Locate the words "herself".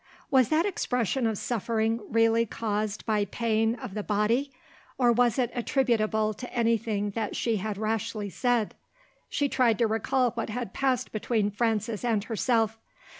12.23-12.79